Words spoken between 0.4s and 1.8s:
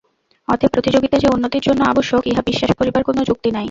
অতএব প্রতিযোগিতা যে উন্নতির